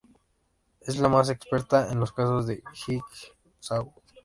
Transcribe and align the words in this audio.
Es 0.79 0.97
la 0.97 1.09
más 1.09 1.29
experta 1.29 1.91
en 1.91 1.99
los 1.99 2.11
casos 2.11 2.47
de 2.47 2.63
Jigsaw. 2.73 3.93